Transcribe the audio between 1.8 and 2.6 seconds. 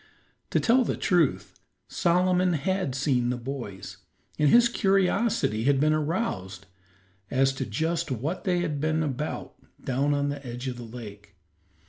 Solomon